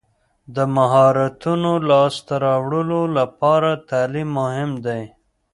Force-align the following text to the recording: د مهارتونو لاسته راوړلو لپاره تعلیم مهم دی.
د 0.55 0.57
مهارتونو 0.75 1.71
لاسته 1.89 2.33
راوړلو 2.45 3.01
لپاره 3.17 3.69
تعلیم 3.89 4.29
مهم 4.39 4.71
دی. 4.85 5.01